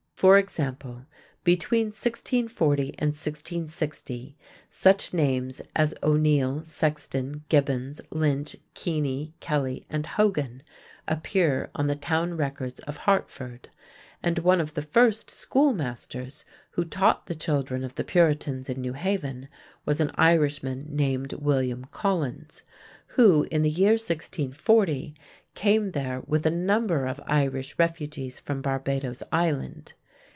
[0.21, 1.07] For example,
[1.43, 4.37] between 1640 and 1660,
[4.69, 10.61] such names as O'Neill, Sexton, Gibbons, Lynch, Keeney, Kelly, and Hogan
[11.07, 13.69] appear on the Town records of Hartford,
[14.21, 18.93] and one of the first schoolmasters who taught the children of the Puritans in New
[18.93, 19.49] Haven
[19.87, 22.61] was an Irishman named William Collins,
[23.13, 25.15] who, in the year 1640,
[25.55, 29.93] came there with a number of Irish refugees from Barbados Island.